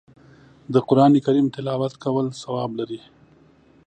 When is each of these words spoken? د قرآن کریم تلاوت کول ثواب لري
د 0.73 0.75
قرآن 0.87 1.13
کریم 1.25 1.47
تلاوت 1.55 1.93
کول 2.03 2.27
ثواب 2.41 2.69
لري 2.79 3.01